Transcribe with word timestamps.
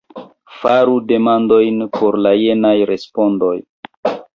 Faru 0.61 0.95
demandojn 1.11 1.79
por 1.99 2.21
la 2.29 2.35
jenaj 2.41 2.77
respondoj. 2.95 3.57